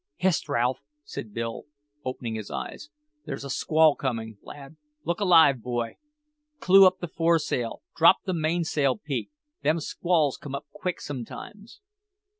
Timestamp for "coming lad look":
3.95-5.19